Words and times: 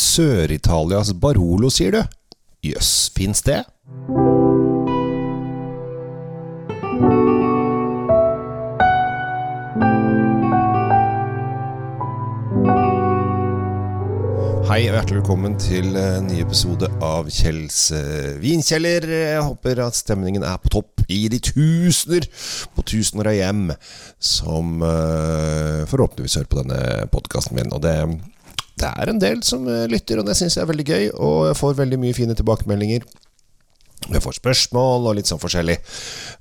Sør-Italias 0.00 1.12
Barolo, 1.20 1.68
sier 1.68 1.92
du? 1.92 2.00
Jøss, 2.64 2.88
yes, 2.88 3.10
fins 3.12 3.42
det? 3.44 3.60
Hei 14.70 14.86
og 14.86 14.94
hjertelig 14.94 15.18
velkommen 15.18 15.58
til 15.60 15.92
en 15.98 16.30
ny 16.30 16.40
episode 16.46 16.88
av 17.04 17.28
Kjells 17.34 17.90
uh, 17.92 18.40
vinkjeller. 18.40 19.04
Jeg 19.04 19.44
håper 19.44 19.84
at 19.84 19.98
stemningen 19.98 20.46
er 20.46 20.60
på 20.62 20.70
topp 20.78 21.04
i 21.10 21.24
de 21.28 21.42
tusener 21.42 22.24
på 22.72 22.86
tusener 22.88 23.34
av 23.34 23.36
hjem 23.36 23.64
som 24.16 24.78
uh, 24.80 25.84
forhåpentligvis 25.90 26.38
hører 26.40 26.52
på 26.54 26.62
denne 26.62 27.08
podkasten 27.12 27.58
min. 27.58 27.74
Og 27.74 27.82
det, 27.84 27.98
det, 28.80 28.90
er 28.90 29.12
en 29.12 29.22
del 29.22 29.42
som 29.46 29.66
uh, 29.68 29.86
lytter, 29.90 30.20
og 30.20 30.28
det 30.28 30.36
syns 30.38 30.56
jeg 30.56 30.64
er 30.64 30.70
veldig 30.70 30.86
gøy. 30.88 31.10
Og 31.16 31.50
jeg 31.50 31.58
får 31.60 31.82
veldig 31.82 32.00
mye 32.00 32.16
fine 32.16 32.36
tilbakemeldinger. 32.38 33.04
Jeg 34.08 34.22
får 34.24 34.38
spørsmål 34.38 35.06
og 35.10 35.16
litt 35.18 35.28
sånn 35.28 35.40
forskjellig. 35.42 35.76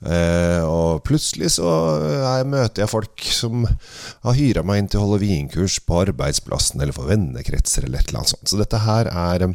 Eh, 0.08 0.64
og 0.64 1.02
plutselig 1.06 1.52
så 1.58 1.68
jeg, 2.00 2.48
møter 2.50 2.86
jeg 2.86 2.92
folk 2.92 3.26
som 3.36 3.66
har 3.68 4.38
hyra 4.38 4.64
meg 4.66 4.80
inn 4.80 4.90
til 4.90 5.02
å 5.02 5.04
holde 5.04 5.22
vinkurs 5.26 5.76
på 5.84 6.00
arbeidsplassen 6.06 6.80
eller 6.80 6.96
for 6.96 7.12
vennekretser 7.12 7.86
eller 7.86 8.00
et 8.00 8.10
eller 8.10 8.22
annet 8.22 8.34
sånt. 8.34 8.48
Så 8.50 8.62
dette 8.62 8.80
her 8.86 9.12
er 9.12 9.50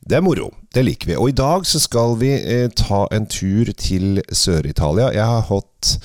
Det 0.00 0.16
er 0.16 0.24
moro. 0.24 0.50
Det 0.72 0.82
liker 0.86 1.12
vi. 1.12 1.18
Og 1.20 1.30
i 1.30 1.36
dag 1.36 1.68
så 1.68 1.80
skal 1.82 2.16
vi 2.18 2.32
eh, 2.32 2.68
ta 2.72 3.04
en 3.12 3.28
tur 3.28 3.70
til 3.76 4.22
Sør-Italia. 4.32 5.12
Jeg 5.12 5.28
har 5.28 5.46
holdt, 5.52 5.98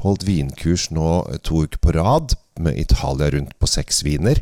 holdt 0.00 0.26
vinkurs 0.26 0.88
nå 0.90 1.20
to 1.44 1.66
uker 1.68 1.84
på 1.84 1.98
rad 2.00 2.34
med 2.58 2.80
Italia 2.80 3.30
rundt 3.36 3.52
på 3.60 3.68
seks 3.68 4.02
viner 4.04 4.40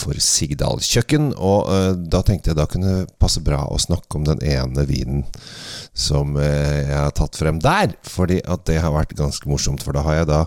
for 0.00 0.18
Sigdal 0.22 0.82
kjøkken. 0.84 1.32
Og 1.34 1.70
uh, 1.70 1.92
da 1.94 2.22
tenkte 2.26 2.52
jeg 2.52 2.58
da 2.58 2.68
kunne 2.70 3.04
passe 3.22 3.42
bra 3.44 3.64
å 3.68 3.80
snakke 3.80 4.18
om 4.18 4.26
den 4.28 4.42
ene 4.44 4.86
vinen 4.88 5.24
som 5.92 6.36
uh, 6.38 6.44
jeg 6.44 6.94
har 6.94 7.14
tatt 7.16 7.38
frem 7.40 7.60
der. 7.64 7.96
Fordi 8.06 8.40
at 8.42 8.66
det 8.70 8.80
har 8.84 8.94
vært 8.94 9.16
ganske 9.18 9.48
morsomt. 9.50 9.84
For 9.84 9.96
da 9.96 10.04
har 10.06 10.22
jeg 10.22 10.30
da 10.32 10.44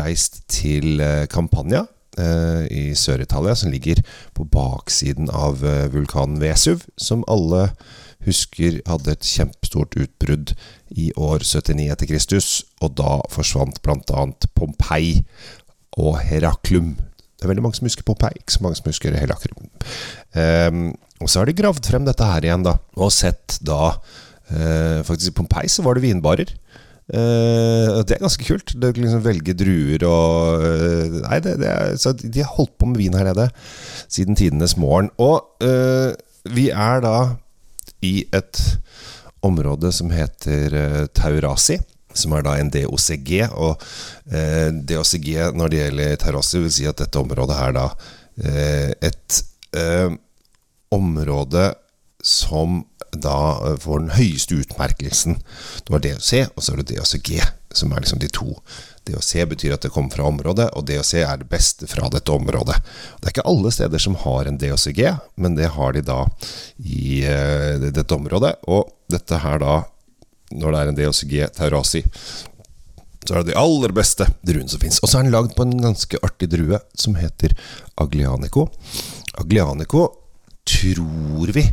reist 0.00 0.44
til 0.52 1.02
uh, 1.02 1.24
Campania. 1.30 1.86
I 2.12 2.90
Sør-Italia, 2.92 3.54
som 3.56 3.70
ligger 3.72 4.02
på 4.36 4.44
baksiden 4.52 5.30
av 5.32 5.62
vulkanen 5.94 6.42
Vesuv, 6.42 6.82
som 7.00 7.22
alle 7.24 7.70
husker 8.26 8.82
hadde 8.84 9.14
et 9.14 9.24
kjempestort 9.24 9.96
utbrudd 9.96 10.52
i 10.92 11.08
år 11.16 11.40
79 11.40 11.88
etter 11.94 12.10
Kristus, 12.10 12.50
og 12.84 12.98
da 13.00 13.16
forsvant 13.32 13.80
bl.a. 13.80 14.26
Pompeii 14.52 15.22
og 15.96 16.20
Heraklum 16.20 16.98
det 17.42 17.48
er 17.48 17.50
veldig 17.56 17.64
mange 17.64 17.74
som 17.74 17.88
husker 17.88 18.06
Popeye, 18.06 18.38
ikke 18.38 18.54
så 18.54 18.62
mange 18.62 18.78
som 18.78 18.86
husker 18.86 19.16
Helakrym. 19.18 19.56
Um, 19.58 19.72
ehm, 20.38 20.84
og 21.18 21.30
så 21.30 21.40
har 21.40 21.50
de 21.50 21.56
gravd 21.58 21.88
frem 21.90 22.06
dette 22.06 22.26
her 22.26 22.46
igjen, 22.46 22.62
da, 22.62 22.76
og 22.94 23.10
sett 23.14 23.58
da 23.66 23.96
uh, 23.96 25.00
Faktisk 25.06 25.32
i 25.32 25.34
Pompeii 25.40 25.70
så 25.70 25.82
var 25.82 25.98
det 25.98 26.04
vinbarer. 26.04 26.52
Uh, 27.10 27.98
det 28.06 28.14
er 28.14 28.22
ganske 28.22 28.46
kult. 28.46 28.74
Det 28.78 28.92
liksom 28.94 29.24
velge 29.24 29.56
druer 29.58 30.06
og 30.06 30.62
uh, 30.62 31.18
Nei, 31.24 31.40
det, 31.42 31.56
det 31.64 31.70
er, 31.72 31.96
så 31.98 32.14
de 32.14 32.44
har 32.44 32.54
holdt 32.54 32.76
på 32.78 32.90
med 32.92 33.02
vin 33.02 33.18
her 33.18 33.26
nede 33.32 33.48
siden 34.06 34.38
tidenes 34.38 34.76
morgen. 34.78 35.10
Og 35.18 35.42
vi 36.52 36.68
er 36.70 37.02
da 37.02 37.16
i 38.02 38.20
et 38.34 38.62
område 39.46 39.90
som 39.94 40.10
heter 40.14 41.08
Taurasi 41.14 41.80
som 42.18 42.34
er 42.36 42.44
da 42.46 42.56
en 42.58 42.72
DOCG. 42.72 43.32
Og 43.52 43.82
eh, 44.32 44.68
DOCG 44.72 45.30
når 45.56 45.72
det 45.72 45.82
gjelder 45.82 46.20
terrasser, 46.22 46.64
vil 46.64 46.74
si 46.74 46.88
at 46.88 47.00
dette 47.02 47.20
området 47.22 47.58
er 47.58 47.76
da 47.78 47.86
eh, 48.42 48.90
et 49.10 49.42
eh, 49.78 50.08
område 50.92 51.72
som 52.22 52.82
da 53.12 53.76
får 53.80 53.98
den 54.00 54.14
høyeste 54.16 54.56
utmerkelsen. 54.62 55.36
Du 55.84 55.92
har 55.92 56.00
DOC, 56.00 56.30
og 56.54 56.62
så 56.62 56.72
har 56.72 56.80
du 56.80 56.94
DOCG, 56.94 57.34
som 57.76 57.92
er 57.92 58.04
liksom 58.04 58.22
de 58.22 58.30
to. 58.32 58.54
DOC 59.08 59.32
betyr 59.50 59.74
at 59.74 59.82
det 59.84 59.90
kommer 59.92 60.14
fra 60.14 60.28
området, 60.30 60.68
og 60.78 60.86
DOC 60.86 61.12
er 61.20 61.40
det 61.40 61.48
beste 61.50 61.88
fra 61.90 62.08
dette 62.12 62.32
området. 62.32 62.78
Det 63.18 63.28
er 63.28 63.34
ikke 63.34 63.48
alle 63.50 63.72
steder 63.74 64.02
som 64.02 64.16
har 64.22 64.48
en 64.48 64.58
DOCG, 64.60 65.02
men 65.36 65.58
det 65.58 65.72
har 65.74 65.96
de 65.96 66.04
da 66.06 66.20
i 66.78 67.24
uh, 67.26 67.82
dette 67.82 68.14
området. 68.14 68.54
Og 68.70 68.92
dette 69.12 69.42
her 69.42 69.60
da 69.62 69.80
når 70.58 70.72
det 70.72 70.80
er 70.80 70.90
en 70.90 70.98
DOCG 70.98 71.34
Taurasi, 71.56 72.02
så 73.22 73.34
er 73.34 73.42
det 73.42 73.52
de 73.52 73.58
aller 73.58 73.94
beste 73.94 74.26
druene 74.42 74.70
som 74.70 74.82
fins. 74.82 74.98
Og 75.02 75.10
så 75.10 75.18
er 75.18 75.26
den 75.26 75.34
lagd 75.34 75.54
på 75.56 75.66
en 75.66 75.76
ganske 75.82 76.18
artig 76.26 76.50
drue 76.50 76.80
som 76.98 77.14
heter 77.18 77.54
Aglianico. 78.02 78.66
Aglianico 79.38 80.08
tror 80.66 81.52
vi 81.54 81.64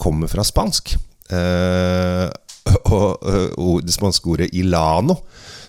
kommer 0.00 0.30
fra 0.32 0.44
spansk. 0.44 0.96
Eh, 1.30 2.28
og, 2.96 3.26
og 3.60 3.84
det 3.84 3.94
spanske 3.94 4.30
ordet 4.32 4.52
ilano, 4.56 5.18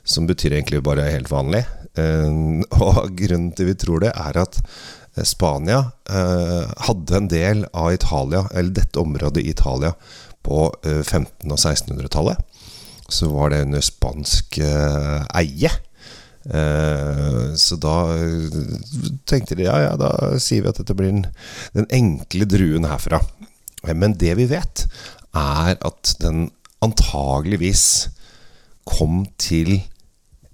som 0.07 0.27
betyr 0.29 0.55
egentlig 0.55 0.83
bare 0.85 1.09
helt 1.11 1.31
vanlig. 1.31 1.65
Eh, 1.99 2.29
og 2.79 3.09
grunnen 3.19 3.51
til 3.55 3.73
vi 3.73 3.79
tror 3.83 4.05
det, 4.05 4.13
er 4.15 4.45
at 4.45 4.61
Spania 5.23 5.79
eh, 6.11 6.71
hadde 6.87 7.15
en 7.15 7.27
del 7.31 7.65
av 7.71 7.93
Italia, 7.95 8.45
eller 8.51 8.75
dette 8.75 8.99
området 8.99 9.43
i 9.43 9.51
Italia, 9.53 9.93
på 10.45 10.69
1500- 10.83 11.25
eh, 11.25 11.51
og 11.51 11.59
1600-tallet. 11.59 12.61
Så 13.09 13.29
var 13.33 13.51
det 13.51 13.65
under 13.67 13.83
spansk 13.85 14.59
eh, 14.63 15.25
eie. 15.41 15.71
Eh, 16.45 17.53
så 17.57 17.77
da 17.81 17.95
tenkte 19.29 19.57
de 19.57 19.65
ja, 19.65 19.77
ja, 19.81 19.93
da 19.97 20.35
sier 20.41 20.65
vi 20.65 20.71
at 20.71 20.81
dette 20.81 20.97
blir 20.97 21.13
den, 21.13 21.25
den 21.77 21.89
enkle 21.93 22.49
druen 22.49 22.87
herfra. 22.89 23.21
Men 23.93 24.17
det 24.21 24.33
vi 24.39 24.47
vet, 24.49 24.85
er 25.35 25.75
at 25.75 26.15
den 26.21 26.49
antageligvis 26.85 28.09
kom 28.85 29.25
til 29.41 29.79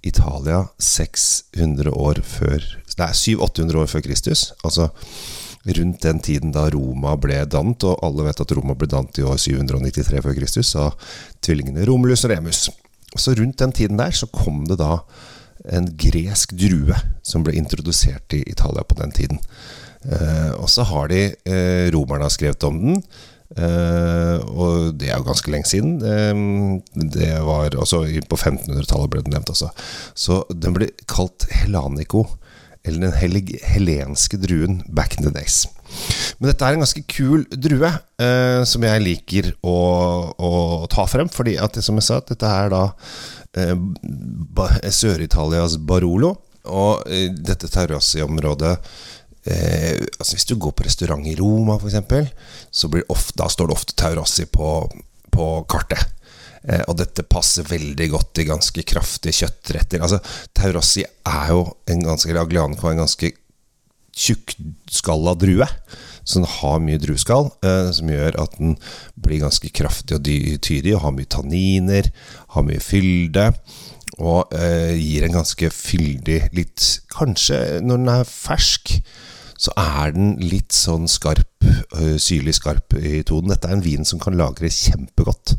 Italia 0.02 0.64
600 0.82 1.92
år 1.92 2.22
før 2.26 2.64
Nei, 2.98 3.08
700-800 3.16 3.78
år 3.80 3.86
før 3.88 4.02
Kristus. 4.04 4.40
Altså 4.66 4.90
rundt 5.66 6.02
den 6.02 6.20
tiden 6.24 6.52
da 6.54 6.66
Roma 6.70 7.14
ble 7.20 7.42
dannet, 7.46 7.84
og 7.86 8.00
alle 8.02 8.26
vet 8.26 8.42
at 8.42 8.54
Roma 8.56 8.74
ble 8.78 8.88
dannet 8.90 9.20
i 9.20 9.26
år 9.26 9.38
793 9.38 10.22
før 10.24 10.38
Kristus 10.38 10.72
av 10.78 10.96
tvillingene 11.44 11.86
Romulus 11.88 12.24
og 12.26 12.34
Remus. 12.34 12.66
Så 13.14 13.36
rundt 13.38 13.60
den 13.60 13.74
tiden 13.76 14.00
der 14.00 14.14
så 14.16 14.26
kom 14.32 14.64
det 14.68 14.80
da 14.80 15.02
en 15.70 15.86
gresk 15.94 16.56
drue 16.58 16.96
som 17.22 17.44
ble 17.46 17.54
introdusert 17.58 18.34
i 18.34 18.42
Italia 18.50 18.82
på 18.82 18.98
den 18.98 19.14
tiden. 19.14 19.42
Eh, 20.02 20.50
og 20.56 20.66
så 20.70 20.82
har 20.88 21.12
de 21.12 21.28
eh, 21.30 21.86
romerne 21.94 22.30
skrevet 22.32 22.66
om 22.66 22.80
den. 22.82 23.04
Uh, 23.52 24.38
og 24.56 24.94
det 24.96 25.10
er 25.10 25.18
jo 25.20 25.26
ganske 25.26 25.50
lenge 25.52 25.68
siden. 25.68 25.98
Um, 26.00 26.78
det 26.96 27.34
var 27.44 27.74
altså 27.76 27.98
På 28.24 28.38
1500-tallet 28.38 29.10
ble 29.12 29.20
den 29.26 29.34
nevnt. 29.34 29.52
Også. 29.52 29.68
Så 30.16 30.38
den 30.48 30.72
ble 30.72 30.88
kalt 31.04 31.44
Helanico 31.52 32.24
eller 32.84 33.06
den 33.06 33.14
hel 33.14 33.38
helenske 33.74 34.40
druen 34.42 34.80
back 34.88 35.18
in 35.18 35.26
the 35.26 35.32
days. 35.34 35.64
Men 36.38 36.50
dette 36.50 36.66
er 36.66 36.76
en 36.76 36.82
ganske 36.82 37.04
kul 37.10 37.44
drue 37.52 37.90
eh, 37.90 38.62
som 38.68 38.84
jeg 38.86 39.04
liker 39.04 39.50
å, 39.60 39.76
å, 40.34 40.52
ta 40.90 41.06
frem. 41.10 41.30
Fordi 41.32 41.58
at, 41.62 41.78
som 41.84 41.98
jeg 42.00 42.08
sa, 42.08 42.20
dette 42.26 42.48
er 42.48 42.72
da 42.72 42.84
eh, 43.58 43.76
Sør-Italias 44.90 45.78
Barolo. 45.78 46.34
Og 46.72 47.06
eh, 47.10 47.28
dette 47.34 47.70
terrasseområdet 47.70 48.72
eh, 49.50 49.98
altså 50.18 50.36
Hvis 50.36 50.46
du 50.46 50.56
går 50.62 50.74
på 50.78 50.86
restaurant 50.86 51.26
i 51.26 51.36
Roma, 51.38 51.78
f.eks., 51.78 52.34
så 52.70 52.90
da 52.90 53.48
står 53.50 53.70
det 53.70 53.76
ofte 53.76 53.98
Taurassi 53.98 54.48
på, 54.50 54.74
på 55.34 55.52
kartet. 55.70 56.01
Eh, 56.68 56.82
og 56.88 56.96
dette 57.00 57.24
passer 57.26 57.66
veldig 57.66 58.08
godt 58.12 58.42
i 58.42 58.48
ganske 58.48 58.84
kraftige 58.86 59.42
kjøttretter. 59.42 60.02
Altså, 60.02 60.20
Taurassi 60.54 61.04
er 61.04 61.54
jo 61.54 61.64
en 61.90 62.04
ganske 62.06 62.38
Aglianico 62.38 62.90
en 62.90 63.02
ganske 63.04 63.32
tjukkskalla 64.12 65.34
drue. 65.40 65.68
Så 66.22 66.38
den 66.38 66.46
har 66.46 66.82
mye 66.84 67.00
drueskall, 67.02 67.48
eh, 67.66 67.88
som 67.94 68.10
gjør 68.12 68.36
at 68.44 68.54
den 68.58 68.76
blir 69.18 69.42
ganske 69.42 69.72
kraftig 69.74 70.18
og 70.18 70.28
tydig. 70.62 70.94
Og 70.94 71.02
har 71.06 71.16
mye 71.16 71.30
tanniner, 71.30 72.12
har 72.54 72.66
mye 72.68 72.82
fylde. 72.82 73.50
Og 74.20 74.52
eh, 74.54 74.94
gir 75.00 75.26
en 75.26 75.38
ganske 75.40 75.70
fyldig 75.72 76.52
litt 76.54 76.88
Kanskje 77.12 77.80
når 77.84 78.00
den 78.00 78.10
er 78.12 78.28
fersk, 78.28 78.92
så 79.62 79.72
er 79.78 80.12
den 80.14 80.34
litt 80.42 80.74
sånn 80.74 81.06
skarp, 81.10 81.64
øh, 81.64 82.16
syrlig 82.20 82.56
skarp 82.58 82.96
i 82.98 83.20
tonen. 83.26 83.52
Dette 83.52 83.68
er 83.70 83.76
en 83.76 83.84
vin 83.84 84.06
som 84.08 84.20
kan 84.22 84.36
lagres 84.38 84.80
kjempegodt. 84.88 85.54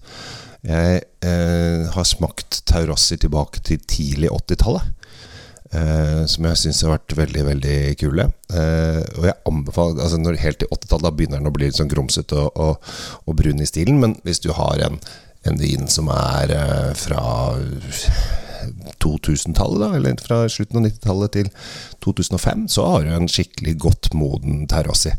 Jeg 0.63 1.01
eh, 1.27 1.87
har 1.91 2.05
smakt 2.07 2.61
Taurassi 2.69 3.17
tilbake 3.19 3.63
til 3.67 3.81
tidlig 3.83 4.29
80-tallet. 4.31 4.91
Eh, 5.73 6.21
som 6.29 6.45
jeg 6.45 6.59
syns 6.61 6.83
har 6.85 6.93
vært 6.93 7.15
veldig 7.17 7.43
veldig 7.47 7.77
kule. 7.99 8.27
Eh, 8.53 9.01
og 9.17 9.25
jeg 9.27 9.39
anbefaler 9.49 10.03
altså 10.05 10.19
når 10.21 10.37
Helt 10.43 10.59
til 10.61 10.69
80-tallet 10.69 11.07
Da 11.07 11.11
begynner 11.17 11.41
den 11.41 11.49
å 11.49 11.53
bli 11.55 11.65
litt 11.65 11.79
sånn 11.79 11.89
grumsete 11.89 12.37
og, 12.37 12.59
og, 12.61 12.93
og, 13.25 13.35
brun 13.39 13.63
i 13.63 13.67
stilen. 13.67 13.99
Men 14.03 14.15
hvis 14.23 14.43
du 14.43 14.51
har 14.53 14.79
en, 14.85 14.99
en 15.49 15.59
vin 15.59 15.89
som 15.91 16.11
er 16.13 16.53
eh, 16.55 16.93
fra 16.95 17.23
2000-tallet, 19.03 19.81
da, 19.81 19.89
eller 19.97 20.21
fra 20.23 20.43
slutten 20.47 20.79
av 20.79 20.87
90-tallet 20.87 21.35
til 21.35 21.51
2005, 22.05 22.69
så 22.71 22.87
har 22.93 23.03
du 23.03 23.11
en 23.17 23.27
skikkelig 23.31 23.75
godt 23.83 24.13
moden 24.15 24.63
Terrassi. 24.71 25.11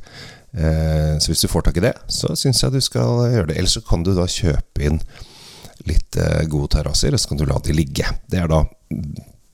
Eh, 0.54 1.18
så 1.18 1.32
hvis 1.32 1.44
du 1.44 1.50
får 1.50 1.66
tak 1.66 1.82
i 1.82 1.86
det, 1.88 1.94
så 2.08 2.32
syns 2.38 2.62
jeg 2.62 2.72
du 2.72 2.80
skal 2.84 3.26
gjøre 3.34 3.50
det. 3.50 3.58
Ellers 3.58 3.76
så 3.76 3.84
kan 3.84 4.06
du 4.06 4.14
da 4.16 4.30
kjøpe 4.30 4.86
inn 4.86 5.02
litt 5.88 6.18
eh, 6.20 6.44
gode 6.50 6.74
terrasser, 6.76 7.16
så 7.16 7.30
kan 7.30 7.40
du 7.40 7.46
la 7.48 7.60
de 7.64 7.76
ligge. 7.76 8.08
Det 8.30 8.40
er 8.40 8.50
da 8.50 8.64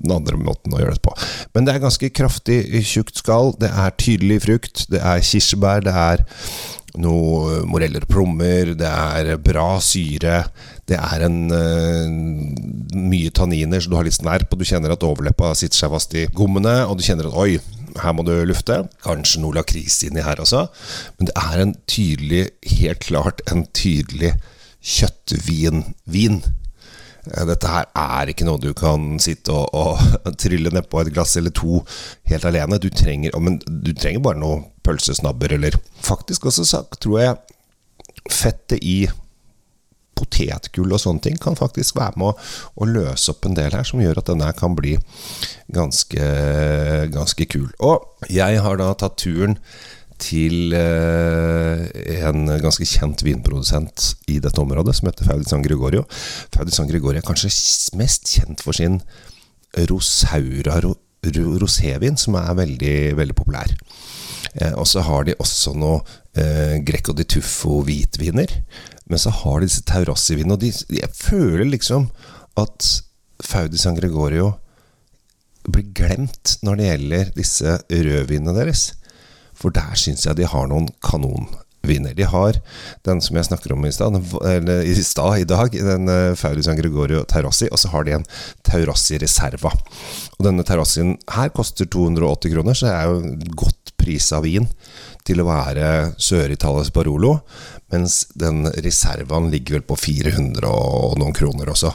den 0.01 0.15
andre 0.15 0.39
måten 0.41 0.73
å 0.73 0.81
gjøre 0.81 0.97
det 0.97 1.05
på. 1.05 1.15
Men 1.55 1.67
det 1.67 1.75
er 1.75 1.83
ganske 1.83 2.13
kraftig 2.17 2.61
tjukt 2.89 3.21
skall. 3.21 3.55
Det 3.61 3.69
er 3.69 3.97
tydelig 4.01 4.41
frukt. 4.47 4.85
Det 4.93 5.01
er 5.05 5.25
kirsebær. 5.25 5.85
Det 5.85 5.93
er 5.93 6.25
noe 7.01 7.61
moreller 7.69 8.07
og 8.07 8.13
plommer. 8.13 8.73
Det 8.79 8.89
er 8.89 9.35
bra 9.45 9.75
syre. 9.85 10.43
Det 10.89 10.99
er 10.99 11.27
en 11.27 11.43
uh, 11.53 12.97
mye 12.97 13.31
tanniner, 13.37 13.83
så 13.83 13.93
du 13.93 13.99
har 13.99 14.09
litt 14.09 14.17
snerp, 14.17 14.49
og 14.51 14.59
du 14.59 14.67
kjenner 14.67 14.97
at 14.97 15.05
overleppa 15.07 15.53
sitter 15.59 15.85
seg 15.85 15.93
fast 15.93 16.17
i 16.19 16.25
gommene, 16.35 16.81
og 16.89 16.99
du 16.99 17.05
kjenner 17.07 17.29
at 17.29 17.37
oi, 17.39 17.61
her 18.01 18.17
må 18.17 18.25
du 18.27 18.33
lufte. 18.49 18.81
Kanskje 19.05 19.43
noe 19.45 19.59
lakris 19.59 20.01
inni 20.07 20.25
her 20.25 20.41
også. 20.43 20.65
Men 21.19 21.31
det 21.31 21.37
er 21.39 21.63
en 21.63 21.77
tydelig, 21.91 22.47
helt 22.79 23.05
klart 23.07 23.45
en 23.51 23.67
tydelig 23.77 24.35
kjøttvin-vin. 24.81 26.41
Eh, 26.41 27.47
dette 27.49 27.71
her 27.71 27.89
er 27.93 28.33
ikke 28.33 28.49
noe 28.49 28.61
du 28.63 28.73
kan 28.77 29.19
sitte 29.23 29.55
og, 29.55 29.71
og 29.77 30.35
trylle 30.43 30.73
nedpå 30.75 31.03
et 31.03 31.13
glass 31.15 31.37
eller 31.41 31.55
to 31.55 31.83
helt 32.31 32.49
alene. 32.49 32.81
Du 32.83 32.91
trenger, 32.91 33.37
du 33.69 33.93
trenger 33.95 34.25
bare 34.25 34.41
noe 34.41 34.65
pølsesnabber, 34.87 35.57
eller 35.59 35.77
Faktisk 36.01 36.47
også 36.49 36.65
sagt, 36.65 37.03
tror 37.05 37.19
jeg 37.21 37.37
fettet 38.31 38.81
i 38.83 39.05
potetgull 40.21 40.93
og 40.93 41.01
sånne 41.01 41.25
ting 41.25 41.39
kan 41.41 41.57
faktisk 41.57 41.97
være 41.97 42.21
med 42.21 42.33
å, 42.33 42.49
å, 42.83 42.89
løse 42.89 43.33
opp 43.33 43.47
en 43.49 43.57
del 43.57 43.73
her, 43.73 43.87
som 43.89 44.03
gjør 44.03 44.21
at 44.21 44.29
denne 44.29 44.51
kan 44.57 44.77
bli 44.77 44.97
ganske, 45.73 46.27
ganske 47.15 47.47
kul. 47.53 47.71
Og 47.79 48.29
jeg 48.33 48.61
har 48.65 48.81
da 48.81 48.91
tatt 49.01 49.21
turen 49.23 49.57
til 50.21 50.75
eh, 50.77 51.87
en 52.21 52.47
ganske 52.63 52.87
kjent 52.87 53.25
vinprodusent 53.27 54.13
i 54.31 54.39
dette 54.43 54.61
området, 54.63 54.95
som 54.99 55.11
heter 55.11 55.29
Faudi 55.29 55.49
San 55.49 55.65
Gregorio. 55.65 56.05
Faudi 56.55 56.75
San 56.75 56.91
Gregorio 56.91 57.23
er 57.23 57.27
kanskje 57.27 57.53
mest 57.99 58.31
kjent 58.37 58.65
for 58.65 58.77
sin 58.77 59.01
Rosaura 59.91 60.81
rosévin, 60.81 62.17
som 62.17 62.37
er 62.41 62.55
veldig, 62.57 62.97
veldig 63.19 63.37
populær. 63.37 63.75
Eh, 64.55 64.73
og 64.75 64.87
så 64.89 65.05
har 65.07 65.27
de 65.27 65.37
også 65.39 65.75
noe 65.79 66.01
eh, 66.35 66.81
Greco 66.85 67.13
di 67.13 67.25
Tuffo 67.25 67.83
hvitviner. 67.87 68.51
Men 69.11 69.19
så 69.19 69.33
har 69.35 69.61
de 69.61 69.69
disse 69.69 69.85
Taurassi-vinene, 69.89 70.55
og 70.55 70.63
de, 70.63 70.73
jeg 70.73 71.11
føler 71.15 71.67
liksom 71.67 72.09
at 72.61 72.89
Faudi 73.43 73.79
San 73.81 73.97
Gregorio 73.99 74.55
blir 75.69 75.91
glemt 75.95 76.57
når 76.65 76.79
det 76.79 76.89
gjelder 76.89 77.33
disse 77.37 77.77
rødvinene 77.91 78.55
deres. 78.57 78.91
For 79.61 79.75
der 79.75 79.99
syns 79.99 80.25
jeg 80.27 80.39
de 80.39 80.49
har 80.49 80.71
noen 80.71 80.89
kanonvinner. 81.05 82.15
De 82.17 82.27
har 82.29 82.59
den 83.07 83.21
som 83.25 83.37
jeg 83.37 83.49
snakker 83.51 83.75
om 83.75 83.85
i 83.87 83.93
stad, 83.93 84.17
i 84.17 85.43
i 85.43 85.49
dag, 85.49 85.77
den 85.77 86.09
uh, 86.09 86.37
Fauri 86.39 86.65
San 86.65 86.81
Gregorio 86.81 87.25
Terrassi, 87.29 87.69
og 87.71 87.81
så 87.81 87.93
har 87.93 88.05
de 88.05 88.17
en 88.17 88.27
Taurassi 88.67 89.21
Reserva. 89.21 89.73
Og 90.39 90.47
denne 90.47 90.65
Terrassien 90.65 91.17
her 91.37 91.53
koster 91.53 91.85
280 91.85 92.55
kroner, 92.55 92.75
så 92.75 92.89
det 92.89 92.97
er 92.97 93.11
jo 93.11 93.55
godt 93.67 93.95
prisa 94.01 94.41
vin 94.41 94.69
til 95.29 95.43
å 95.43 95.49
være 95.51 96.15
Sør-Italias 96.17 96.93
Barolo, 96.95 97.37
mens 97.93 98.23
den 98.39 98.65
Reservaen 98.81 99.51
ligger 99.53 99.79
vel 99.79 99.87
på 99.87 99.99
400 99.99 100.65
og 100.71 101.19
noen 101.21 101.37
kroner 101.37 101.69
også. 101.73 101.93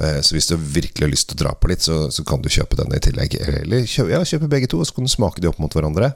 Eh, 0.00 0.20
så 0.24 0.36
hvis 0.36 0.48
du 0.50 0.56
virkelig 0.56 1.06
har 1.06 1.12
lyst 1.12 1.30
til 1.30 1.38
å 1.38 1.44
dra 1.44 1.52
på 1.54 1.70
litt, 1.70 1.84
så, 1.84 2.06
så 2.12 2.24
kan 2.26 2.42
du 2.42 2.50
kjøpe 2.52 2.78
denne 2.80 2.98
i 2.98 3.04
tillegg. 3.04 3.38
Eller 3.62 3.86
kjøpe, 3.86 4.12
ja, 4.12 4.24
kjøpe 4.26 4.50
begge 4.52 4.70
to, 4.72 4.80
og 4.82 4.88
så 4.88 4.96
kan 4.96 5.06
du 5.06 5.12
smake 5.12 5.44
de 5.44 5.50
opp 5.52 5.60
mot 5.62 5.72
hverandre 5.72 6.12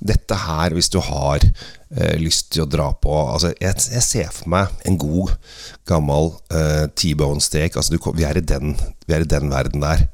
dette 0.00 0.36
her, 0.38 0.74
hvis 0.76 0.90
du 0.92 0.98
har 1.02 1.42
eh, 1.42 2.16
lyst 2.20 2.52
til 2.54 2.64
å 2.64 2.70
dra 2.70 2.90
på 2.94 3.14
altså 3.34 3.50
jeg, 3.56 3.74
jeg, 3.90 4.04
ser 4.04 4.28
for 4.34 4.50
meg 4.52 4.74
en 4.88 4.98
god, 5.00 5.34
gammel 5.88 6.32
eh, 6.54 6.86
T-bone 6.94 7.42
steak. 7.44 7.76
Altså 7.76 7.96
du, 7.96 8.00
vi, 8.14 8.26
er 8.28 8.40
den, 8.40 8.76
vi, 9.06 9.16
er 9.16 9.24
i 9.24 9.30
den, 9.30 9.50
verden 9.52 9.84
der. 9.84 10.08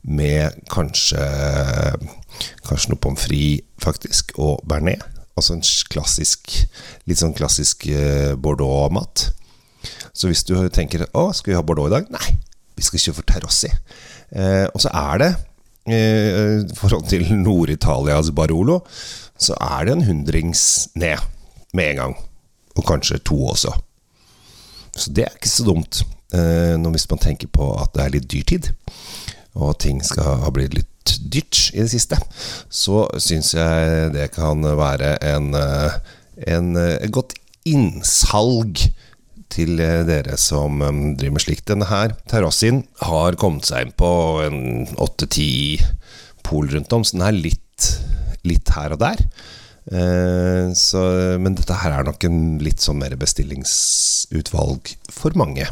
Med 0.00 0.56
kanskje 0.72 1.20
Kanskje 2.64 2.94
noe 2.94 3.00
pommes 3.02 3.20
frites, 3.20 3.66
faktisk, 3.82 4.30
og 4.40 4.62
bearnés. 4.64 5.02
Altså 5.36 5.56
en 5.56 5.64
klassisk 5.92 6.54
Litt 7.08 7.20
sånn 7.20 7.36
klassisk 7.36 7.84
eh, 7.90 8.32
Bordeaux-mat. 8.38 9.26
Så 10.16 10.30
hvis 10.30 10.44
du 10.48 10.54
tenker 10.72 11.06
Å, 11.16 11.30
skal 11.36 11.52
vi 11.52 11.58
ha 11.58 11.64
Bordeaux 11.64 11.90
i 11.90 11.94
dag? 11.94 12.08
Nei, 12.12 12.38
vi 12.76 12.86
skal 12.86 13.02
kjøre 13.02 13.18
for 13.20 13.28
Terrossi. 13.28 13.70
Eh, 14.30 14.66
og 14.70 14.80
så 14.82 14.92
er 14.94 15.22
det 15.22 15.30
i 15.92 16.00
eh, 16.00 16.76
forhold 16.76 17.08
til 17.10 17.26
Nord-Italias 17.34 18.30
Barolo, 18.36 18.80
så 19.40 19.56
er 19.60 19.86
det 19.86 19.96
en 19.96 20.08
hundrings 20.08 20.88
ned 20.94 21.22
med 21.74 21.90
en 21.90 22.02
gang. 22.02 22.16
Og 22.76 22.86
kanskje 22.86 23.20
to 23.24 23.38
også. 23.52 23.72
Så 24.96 25.12
det 25.14 25.24
er 25.24 25.36
ikke 25.36 25.52
så 25.52 25.64
dumt, 25.64 26.02
eh, 26.34 26.76
hvis 26.90 27.08
man 27.10 27.22
tenker 27.22 27.50
på 27.52 27.72
at 27.80 27.94
det 27.94 28.04
er 28.04 28.14
litt 28.16 28.30
dyrtid, 28.32 28.70
og 29.54 29.78
ting 29.82 30.02
skal 30.04 30.42
ha 30.44 30.50
blitt 30.54 30.74
litt 30.76 31.14
dyrt 31.32 31.70
i 31.74 31.82
det 31.82 31.90
siste. 31.92 32.18
Så 32.70 33.06
syns 33.18 33.54
jeg 33.54 34.12
det 34.14 34.30
kan 34.34 34.62
være 34.62 35.16
en, 35.26 35.54
en, 35.54 36.76
en, 36.76 37.10
godt 37.10 37.34
innsalg 37.68 38.86
til 39.50 39.76
dere 39.78 40.36
som 40.40 40.78
driver 41.18 41.36
med 41.36 41.44
slikt. 41.44 41.66
Denne 41.70 41.88
her 41.90 42.14
terrassien 42.30 42.84
har 43.02 43.38
kommet 43.40 43.68
seg 43.68 43.88
inn 43.88 43.96
på 43.98 44.12
en 44.46 44.60
åtte-ti 45.00 45.50
pol 46.46 46.70
rundt 46.72 46.94
om, 46.96 47.04
så 47.04 47.18
den 47.18 47.26
er 47.28 47.36
litt 47.36 47.66
litt 48.46 48.72
her 48.76 48.94
og 48.94 49.02
der. 49.02 49.20
Eh, 49.90 50.72
så, 50.76 51.04
men 51.40 51.56
dette 51.58 51.78
her 51.82 51.98
er 51.98 52.06
nok 52.06 52.24
en 52.28 52.58
litt 52.62 52.82
sånn 52.84 53.00
mer 53.00 53.16
bestillingsutvalg 53.20 54.92
for 55.12 55.36
mange. 55.38 55.68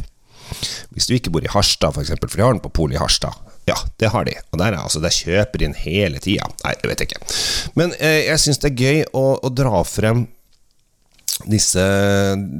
Hvis 0.95 1.09
du 1.09 1.15
ikke 1.15 1.33
bor 1.33 1.45
i 1.45 1.51
Harstad, 1.53 1.93
f.eks., 1.93 1.95
for, 1.95 2.05
eksempel, 2.07 2.31
for 2.31 2.41
de 2.41 2.47
har 2.47 2.55
den 2.55 2.63
på 2.63 2.73
polet 2.81 2.97
i 2.97 3.01
Harstad. 3.01 3.37
Ja, 3.69 3.77
det 4.01 4.09
har 4.15 4.25
de. 4.25 4.33
Og 4.49 4.57
der, 4.57 4.73
er, 4.73 4.81
altså, 4.81 5.01
der 5.03 5.13
kjøper 5.13 5.61
de 5.61 5.67
inn 5.67 5.77
hele 5.77 6.21
tida. 6.23 6.47
Nei, 6.63 6.73
det 6.81 6.89
vet 6.89 7.03
jeg 7.03 7.11
ikke. 7.11 7.37
Men 7.77 7.93
eh, 7.99 8.23
jeg 8.25 8.41
syns 8.41 8.61
det 8.63 8.71
er 8.71 8.81
gøy 8.81 9.03
å, 9.13 9.25
å 9.45 9.53
dra 9.53 9.83
frem 9.85 10.25
disse, 11.47 11.83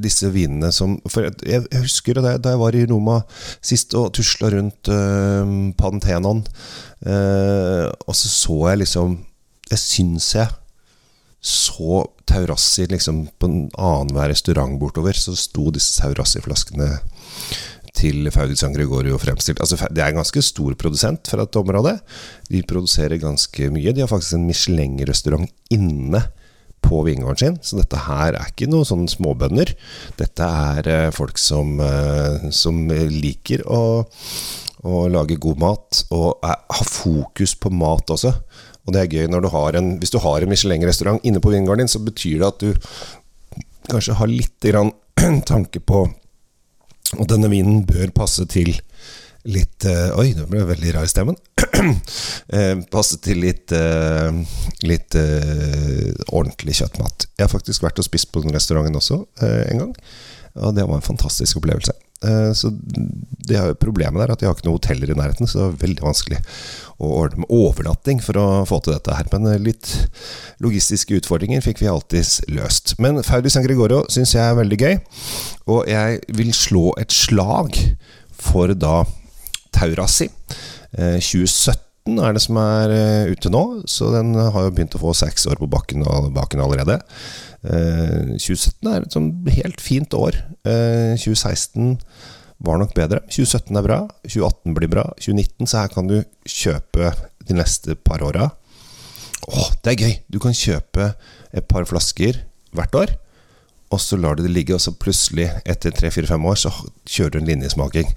disse, 0.04 0.30
vinene 0.32 0.72
som 0.72 0.96
jeg, 1.12 1.34
jeg 1.44 1.82
husker 1.84 2.20
da 2.20 2.36
jeg, 2.36 2.44
da 2.46 2.54
jeg, 2.54 2.62
var 2.62 2.78
i 2.78 2.86
Roma 2.88 3.18
sist 3.60 3.96
og 4.00 4.14
tusla 4.16 4.54
rundt 4.54 4.92
uh, 4.94 5.44
Panthenon, 5.80 6.46
uh, 7.06 7.86
og 7.90 8.16
så 8.16 8.32
så 8.32 8.60
jeg 8.72 8.86
liksom 8.86 9.18
jeg 9.70 9.82
syns 9.84 10.34
jeg 10.38 10.50
så 11.40 12.04
Taurassi 12.28 12.86
liksom 12.90 13.24
på 13.40 13.48
en 13.48 13.60
annenhver 13.80 14.30
restaurant 14.34 14.76
bortover, 14.80 15.16
så 15.18 15.36
sto 15.40 15.70
disse 15.74 16.02
Taurassi-flaskene 16.02 16.90
til 17.96 18.30
Faudi 18.32 18.58
San 18.60 18.76
Gregorio 18.76 19.18
fremstilt. 19.20 19.62
Altså, 19.64 19.80
det 19.90 20.04
er 20.04 20.12
en 20.12 20.20
ganske 20.20 20.44
stor 20.46 20.76
produsent 20.80 21.32
fra 21.32 21.44
dette 21.44 21.62
området. 21.62 21.96
De 22.52 22.62
produserer 22.68 23.22
ganske 23.22 23.72
mye. 23.74 23.94
De 23.96 24.04
har 24.04 24.12
faktisk 24.12 24.38
en 24.38 24.46
Michelin-restaurant 24.50 25.50
inne 25.74 26.22
på 26.86 27.02
vingården 27.06 27.40
sin, 27.40 27.58
så 27.62 27.80
dette 27.80 28.00
her 28.06 28.36
er 28.38 28.52
ikke 28.52 28.70
noen 28.70 28.88
sånne 28.88 29.12
småbønder. 29.12 29.74
Dette 30.20 30.48
er 30.74 30.90
uh, 30.90 31.12
folk 31.16 31.40
som, 31.42 31.78
uh, 31.82 32.50
som 32.56 32.82
liker 32.90 33.66
å, 33.70 33.82
å, 34.84 35.04
lage 35.12 35.40
god 35.42 35.62
mat, 35.62 36.04
og 36.16 36.46
har 36.46 36.90
fokus 36.90 37.56
på 37.60 37.72
mat 37.74 38.16
også. 38.16 38.34
Og 38.88 38.96
det 38.96 39.04
er 39.04 39.20
gøy 39.20 39.30
når 39.30 39.46
du 39.46 39.52
har 39.54 39.76
en 39.78 39.90
Hvis 40.02 40.14
du 40.16 40.18
har 40.24 40.42
en 40.42 40.50
Michelin-restaurant 40.50 41.26
inne 41.28 41.42
på 41.44 41.52
vingården 41.54 41.86
din, 41.86 41.92
så 41.92 42.02
betyr 42.02 42.40
det 42.42 42.48
at 42.48 42.64
du 42.64 43.90
kanskje 43.90 44.18
har 44.18 44.30
litt 44.32 44.58
grann 44.66 44.94
tanke 45.52 45.82
på 45.82 46.08
Og 47.20 47.26
denne 47.30 47.50
vinen 47.52 47.84
bør 47.90 48.12
passe 48.16 48.46
til 48.50 48.76
litt 49.50 49.88
uh, 49.90 50.18
Oi, 50.20 50.32
nå 50.38 50.48
ble 50.50 50.66
veldig 50.70 50.96
rar 50.96 51.08
i 51.08 51.12
stemmen. 51.12 51.38
passet 51.60 52.90
passe 52.96 53.20
til 53.26 53.42
litt 53.44 53.74
uh, 53.76 54.30
Litt 54.86 55.18
ordentlig 56.30 56.80
kjøttmat. 56.80 57.30
Jeg 57.36 57.48
har 57.48 57.52
faktisk 57.52 57.84
vært 57.86 58.00
og 58.00 58.08
spist 58.08 58.32
på 58.34 58.44
den 58.46 58.56
restauranten 58.56 59.00
også 59.00 59.24
en 59.44 59.82
gang. 59.84 59.96
Og 60.60 60.76
det 60.76 60.86
var 60.88 60.98
en 60.98 61.06
fantastisk 61.06 61.60
opplevelse. 61.60 61.94
Eh, 62.20 62.52
så 62.54 62.72
det 63.48 63.56
er 63.56 63.78
Problemet 63.80 64.22
er 64.22 64.34
at 64.34 64.42
jeg 64.42 64.50
har 64.50 64.58
ikke 64.58 64.68
noen 64.68 64.76
hoteller 64.78 65.12
i 65.12 65.16
nærheten, 65.16 65.48
så 65.48 65.60
det 65.60 65.68
er 65.68 65.84
veldig 65.86 66.04
vanskelig 66.04 66.40
å 67.00 67.12
ordne 67.22 67.46
med 67.46 67.54
overnatting 67.56 68.20
for 68.24 68.40
å 68.40 68.48
få 68.68 68.82
til 68.84 68.96
dette 68.96 69.16
her. 69.16 69.30
Men 69.32 69.48
eh, 69.54 69.62
litt 69.70 69.94
logistiske 70.64 71.22
utfordringer 71.22 71.64
fikk 71.64 71.84
vi 71.84 71.92
alltids 71.92 72.40
løst. 72.52 72.98
Men 73.00 73.24
Faudi 73.24 73.52
San 73.54 73.66
Gregorio 73.68 74.04
syns 74.12 74.36
jeg 74.36 74.44
er 74.44 74.60
veldig 74.60 74.82
gøy, 74.82 75.00
og 75.72 75.88
jeg 75.90 76.20
vil 76.42 76.52
slå 76.56 76.90
et 77.00 77.16
slag 77.16 77.80
for 78.40 78.76
da 78.76 79.04
Taurasi. 79.76 80.30
2017 80.96 81.78
eh, 82.10 82.24
er 82.26 82.34
det 82.36 82.42
som 82.42 82.58
er 82.62 82.94
ute 83.30 83.52
nå, 83.54 83.64
så 83.90 84.10
den 84.16 84.34
har 84.38 84.66
jo 84.66 84.74
begynt 84.74 84.98
å 84.98 85.04
få 85.04 85.14
seks 85.18 85.46
år 85.50 85.62
på 85.62 85.70
bakken, 85.70 86.06
bakken 86.36 86.64
allerede. 86.64 87.00
2017 87.62 88.88
eh, 88.88 88.94
er 88.96 89.06
et 89.06 89.16
sånn 89.16 89.32
helt 89.54 89.82
fint 89.84 90.14
år. 90.18 90.38
2016 90.66 91.92
eh, 91.92 92.28
var 92.66 92.80
nok 92.82 92.96
bedre. 92.98 93.22
2017 93.32 93.80
er 93.80 93.86
bra. 93.86 94.00
2018 94.26 94.78
blir 94.78 94.92
bra. 94.92 95.06
2019, 95.20 95.68
så 95.70 95.84
her 95.84 95.94
kan 95.94 96.10
du 96.10 96.20
kjøpe 96.48 97.14
de 97.48 97.58
neste 97.58 97.96
par 97.96 98.24
åra. 98.26 98.50
Å, 99.50 99.66
det 99.84 99.94
er 99.94 100.04
gøy! 100.04 100.16
Du 100.30 100.40
kan 100.44 100.56
kjøpe 100.56 101.14
et 101.56 101.68
par 101.72 101.88
flasker 101.90 102.44
hvert 102.76 102.96
år. 102.98 103.14
Og 103.90 104.02
så 104.04 104.20
lar 104.20 104.38
du 104.38 104.44
det 104.46 104.54
ligge, 104.54 104.76
og 104.76 104.84
så 104.84 104.94
plutselig, 104.94 105.48
etter 105.66 105.94
tre-fire-fem 105.96 106.44
år, 106.46 106.60
så 106.62 106.74
kjører 107.10 107.38
du 107.38 107.40
en 107.40 107.50
linjesmaking. 107.50 108.12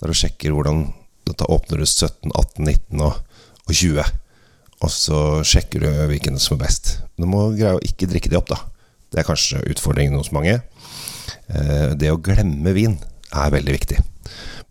Der 0.00 0.10
du 0.10 0.16
sjekker 0.16 0.54
hvordan 0.56 0.88
Da 1.30 1.46
åpner 1.46 1.78
du 1.78 1.86
17, 1.86 2.32
18, 2.34 2.64
19 2.64 3.04
og, 3.06 3.20
og 3.68 3.74
20. 3.76 4.02
Og 4.80 4.90
så 4.90 5.18
sjekker 5.46 5.84
du 5.84 5.88
hvilken 6.10 6.40
som 6.40 6.56
er 6.56 6.64
best. 6.64 6.94
Du 7.20 7.28
må 7.28 7.50
greie 7.54 7.76
å 7.76 7.82
ikke 7.84 8.08
drikke 8.10 8.32
de 8.32 8.38
opp, 8.40 8.48
da. 8.50 8.58
Det 9.12 9.20
er 9.20 9.28
kanskje 9.28 9.60
utfordringen 9.70 10.18
hos 10.18 10.32
mange. 10.34 10.56
Eh, 11.52 11.92
det 12.00 12.10
å 12.10 12.18
glemme 12.18 12.72
vin 12.74 12.96
er 13.30 13.52
veldig 13.54 13.76
viktig. 13.76 14.00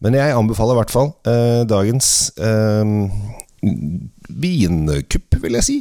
Men 0.03 0.17
jeg 0.17 0.35
anbefaler 0.35 0.75
i 0.75 0.79
hvert 0.81 0.93
fall 0.93 1.13
eh, 1.29 1.61
dagens 1.69 2.09
eh, 2.39 2.93
vinkupp, 4.43 5.39
vil 5.43 5.59
jeg 5.59 5.67
si. 5.67 5.77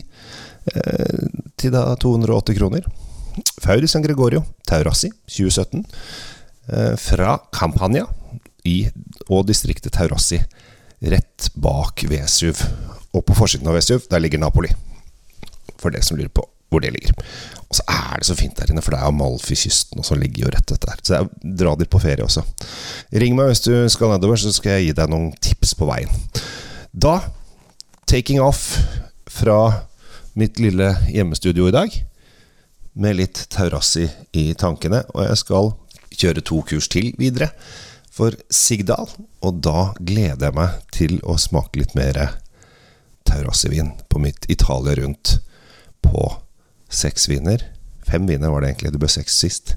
Eh, 0.75 1.27
til 1.59 1.75
da 1.75 1.89
280 1.99 2.59
kroner. 2.59 2.87
Fauri 3.63 3.89
San 3.91 4.05
Gregorio 4.05 4.45
Taurassi 4.69 5.11
2017. 5.31 5.85
Eh, 6.69 6.95
fra 7.01 7.39
Campania 7.55 8.07
i, 8.69 8.77
og 9.29 9.47
distriktet 9.49 9.97
Taurassi 9.97 10.43
rett 10.99 11.49
bak 11.55 12.05
Vesuv. 12.11 12.63
Og 13.15 13.25
på 13.25 13.37
forsiden 13.39 13.69
av 13.71 13.79
Vesuv, 13.79 14.05
der 14.11 14.23
ligger 14.23 14.43
Napoli. 14.43 14.71
For 15.79 15.95
det 15.95 16.05
som 16.07 16.19
lurer 16.19 16.33
på 16.35 16.47
hvor 16.69 16.83
det 16.85 16.91
ligger. 16.93 17.15
Og 17.69 17.79
så 17.79 17.85
er 17.89 18.21
det 18.21 18.27
så 18.29 18.37
fint 18.37 18.57
der 18.59 18.71
inne, 18.73 18.83
for 18.85 18.93
det 18.93 19.01
er 19.01 19.09
Amalfi-kysten, 19.09 20.01
og 20.01 20.05
så 20.05 20.17
ligger 20.19 20.45
jo 20.45 20.53
rett 20.53 20.73
etter 20.75 20.91
der. 20.91 21.01
Så 21.01 21.17
jeg 21.17 21.57
dra 21.63 21.75
dit 21.81 21.91
på 21.91 22.01
ferie 22.03 22.25
også. 22.25 22.45
Ring 23.23 23.37
meg 23.37 23.51
hvis 23.51 23.65
du 23.65 23.73
skal 23.93 24.13
nedover, 24.13 24.41
så 24.41 24.53
skal 24.53 24.77
jeg 24.77 24.89
gi 24.89 24.97
deg 25.01 25.13
noen 25.13 25.31
tips 25.45 25.73
på 25.79 25.89
veien. 25.89 26.13
Da, 26.93 27.19
taking 28.09 28.43
off 28.45 28.79
fra 29.33 29.89
mitt 30.39 30.61
lille 30.61 30.93
hjemmestudio 31.09 31.69
i 31.69 31.75
dag, 31.75 31.99
med 32.99 33.17
litt 33.17 33.45
Taurassi 33.55 34.09
i 34.37 34.51
tankene, 34.59 35.05
og 35.15 35.25
jeg 35.29 35.41
skal 35.41 35.73
kjøre 36.19 36.45
to 36.45 36.63
kurs 36.67 36.89
til 36.91 37.13
videre 37.21 37.53
for 38.19 38.35
Sigdal. 38.51 39.09
Og 39.47 39.63
da 39.63 39.93
gleder 40.01 40.49
jeg 40.49 40.57
meg 40.59 40.83
til 40.95 41.19
å 41.23 41.39
smake 41.41 41.83
litt 41.83 41.95
mer 41.99 42.19
Taurassi-vin 43.29 43.93
på 44.09 44.23
mitt 44.23 44.49
Italia 44.51 44.97
rundt 44.99 45.39
på 46.03 46.25
seks 46.89 47.29
viner. 47.31 47.63
Fem 48.09 48.27
viner 48.27 48.51
var 48.51 48.65
det 48.65 48.73
egentlig, 48.73 48.95
det 48.95 49.03
ble 49.03 49.11
seks 49.13 49.37
sist. 49.37 49.77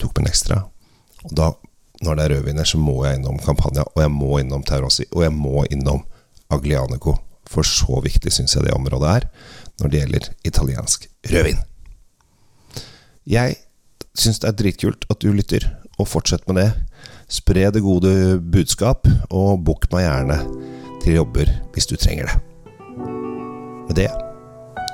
Tok 0.00 0.18
med 0.18 0.26
en 0.26 0.32
ekstra. 0.32 0.60
Og 1.28 1.34
da, 1.38 1.50
når 2.04 2.18
det 2.18 2.24
er 2.24 2.34
rødviner, 2.34 2.68
så 2.68 2.80
må 2.80 2.98
jeg 3.06 3.20
innom 3.20 3.38
Campania, 3.44 3.84
og 3.94 4.02
jeg 4.02 4.12
må 4.12 4.40
innom 4.40 4.64
Taurasi, 4.66 5.06
og 5.14 5.24
jeg 5.26 5.34
må 5.36 5.64
innom 5.70 6.02
Aglianico. 6.50 7.16
For 7.50 7.66
så 7.66 8.00
viktig 8.04 8.32
syns 8.34 8.56
jeg 8.56 8.66
det 8.66 8.76
området 8.76 9.16
er 9.16 9.26
når 9.80 9.90
det 9.90 10.00
gjelder 10.00 10.28
italiensk 10.46 11.06
rødvin. 11.32 11.62
Jeg 13.30 13.56
syns 14.18 14.40
det 14.42 14.50
er 14.50 14.58
dritkult 14.58 15.06
at 15.12 15.22
du 15.22 15.30
lytter, 15.32 15.64
og 16.00 16.08
fortsett 16.08 16.46
med 16.48 16.58
det. 16.58 16.68
Spre 17.30 17.68
det 17.70 17.82
gode 17.84 18.40
budskap, 18.52 19.06
og 19.30 19.62
book 19.64 19.86
meg 19.92 20.02
gjerne 20.08 20.40
til 21.04 21.20
jobber 21.20 21.52
hvis 21.74 21.86
du 21.86 21.94
trenger 21.96 22.26
det. 22.26 22.40
Med 23.86 23.96
det 24.02 24.10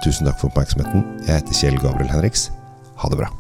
Tusen 0.04 0.28
takk 0.28 0.36
for 0.38 0.52
oppmerksomheten. 0.52 1.02
Jeg 1.24 1.40
heter 1.40 1.56
Kjell 1.56 1.80
Gabriel 1.80 2.12
Henriks. 2.12 2.50
Ha 3.00 3.08
det 3.10 3.18
bra. 3.24 3.32